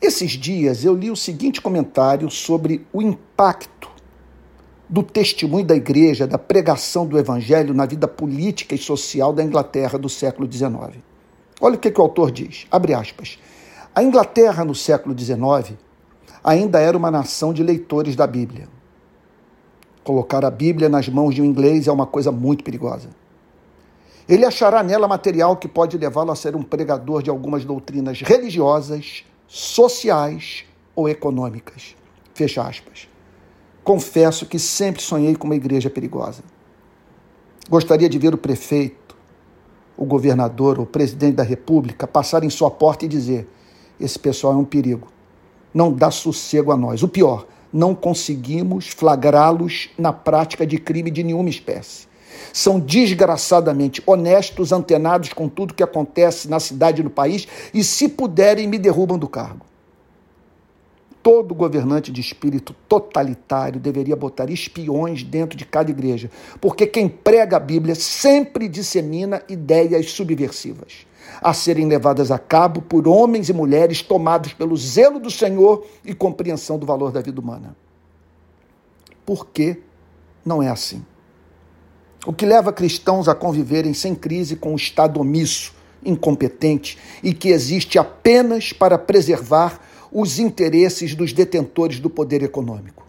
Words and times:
Esses 0.00 0.32
dias 0.32 0.84
eu 0.84 0.94
li 0.94 1.10
o 1.10 1.16
seguinte 1.16 1.60
comentário 1.60 2.30
sobre 2.30 2.86
o 2.92 3.00
impacto 3.00 3.90
do 4.88 5.02
testemunho 5.02 5.64
da 5.64 5.74
igreja, 5.74 6.26
da 6.26 6.38
pregação 6.38 7.06
do 7.06 7.18
evangelho 7.18 7.72
na 7.72 7.86
vida 7.86 8.06
política 8.06 8.74
e 8.74 8.78
social 8.78 9.32
da 9.32 9.42
Inglaterra 9.42 9.98
do 9.98 10.08
século 10.08 10.50
XIX. 10.50 10.98
Olha 11.60 11.76
o 11.76 11.78
que, 11.78 11.90
que 11.90 12.00
o 12.00 12.02
autor 12.02 12.30
diz, 12.30 12.66
abre 12.70 12.94
aspas. 12.94 13.38
A 13.94 14.02
Inglaterra 14.02 14.64
no 14.64 14.74
século 14.74 15.18
XIX 15.18 15.78
ainda 16.42 16.80
era 16.80 16.96
uma 16.96 17.10
nação 17.10 17.52
de 17.52 17.62
leitores 17.62 18.14
da 18.14 18.26
Bíblia. 18.26 18.68
Colocar 20.02 20.44
a 20.44 20.50
Bíblia 20.50 20.88
nas 20.88 21.08
mãos 21.08 21.34
de 21.34 21.40
um 21.40 21.44
inglês 21.44 21.88
é 21.88 21.92
uma 21.92 22.06
coisa 22.06 22.30
muito 22.30 22.62
perigosa. 22.62 23.08
Ele 24.28 24.44
achará 24.44 24.82
nela 24.82 25.08
material 25.08 25.56
que 25.56 25.68
pode 25.68 25.96
levá-lo 25.96 26.30
a 26.30 26.36
ser 26.36 26.54
um 26.54 26.62
pregador 26.62 27.22
de 27.22 27.30
algumas 27.30 27.64
doutrinas 27.64 28.20
religiosas, 28.20 29.24
sociais 29.54 30.64
ou 30.96 31.08
econômicas. 31.08 31.94
Fecha 32.34 32.60
aspas. 32.60 33.08
Confesso 33.84 34.46
que 34.46 34.58
sempre 34.58 35.00
sonhei 35.00 35.36
com 35.36 35.46
uma 35.46 35.54
igreja 35.54 35.88
perigosa. 35.88 36.42
Gostaria 37.70 38.08
de 38.08 38.18
ver 38.18 38.34
o 38.34 38.38
prefeito, 38.38 39.16
o 39.96 40.04
governador, 40.04 40.80
o 40.80 40.86
presidente 40.86 41.36
da 41.36 41.44
república 41.44 42.04
passar 42.04 42.42
em 42.42 42.50
sua 42.50 42.68
porta 42.68 43.04
e 43.04 43.08
dizer: 43.08 43.48
esse 44.00 44.18
pessoal 44.18 44.54
é 44.54 44.56
um 44.56 44.64
perigo. 44.64 45.06
Não 45.72 45.92
dá 45.92 46.10
sossego 46.10 46.72
a 46.72 46.76
nós. 46.76 47.04
O 47.04 47.08
pior, 47.08 47.46
não 47.72 47.94
conseguimos 47.94 48.88
flagrá-los 48.88 49.90
na 49.96 50.12
prática 50.12 50.66
de 50.66 50.78
crime 50.78 51.12
de 51.12 51.22
nenhuma 51.22 51.48
espécie. 51.48 52.08
São 52.52 52.78
desgraçadamente 52.78 54.02
honestos, 54.06 54.72
antenados 54.72 55.32
com 55.32 55.48
tudo 55.48 55.74
que 55.74 55.82
acontece 55.82 56.48
na 56.48 56.60
cidade 56.60 57.00
e 57.00 57.04
no 57.04 57.10
país 57.10 57.46
e, 57.72 57.82
se 57.82 58.08
puderem, 58.08 58.68
me 58.68 58.78
derrubam 58.78 59.18
do 59.18 59.28
cargo. 59.28 59.66
Todo 61.22 61.54
governante 61.54 62.12
de 62.12 62.20
espírito 62.20 62.74
totalitário 62.86 63.80
deveria 63.80 64.14
botar 64.14 64.50
espiões 64.50 65.22
dentro 65.22 65.56
de 65.56 65.64
cada 65.64 65.90
igreja, 65.90 66.30
porque 66.60 66.86
quem 66.86 67.08
prega 67.08 67.56
a 67.56 67.60
Bíblia 67.60 67.94
sempre 67.94 68.68
dissemina 68.68 69.42
ideias 69.48 70.10
subversivas, 70.10 71.06
a 71.40 71.54
serem 71.54 71.86
levadas 71.88 72.30
a 72.30 72.38
cabo 72.38 72.82
por 72.82 73.08
homens 73.08 73.48
e 73.48 73.54
mulheres 73.54 74.02
tomados 74.02 74.52
pelo 74.52 74.76
zelo 74.76 75.18
do 75.18 75.30
Senhor 75.30 75.86
e 76.04 76.14
compreensão 76.14 76.78
do 76.78 76.84
valor 76.84 77.10
da 77.10 77.22
vida 77.22 77.40
humana. 77.40 77.74
Por 79.24 79.46
que 79.46 79.78
não 80.44 80.62
é 80.62 80.68
assim? 80.68 81.02
O 82.26 82.32
que 82.32 82.46
leva 82.46 82.72
cristãos 82.72 83.28
a 83.28 83.34
conviverem 83.34 83.92
sem 83.92 84.14
crise 84.14 84.56
com 84.56 84.72
o 84.72 84.76
Estado 84.76 85.20
omisso, 85.20 85.74
incompetente 86.04 86.98
e 87.22 87.34
que 87.34 87.48
existe 87.48 87.98
apenas 87.98 88.72
para 88.72 88.98
preservar 88.98 89.80
os 90.10 90.38
interesses 90.38 91.14
dos 91.14 91.32
detentores 91.32 91.98
do 92.00 92.08
poder 92.08 92.42
econômico. 92.42 93.03